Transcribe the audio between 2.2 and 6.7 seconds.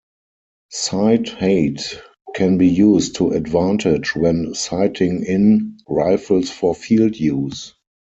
can be used to advantage when "sighting-in" rifles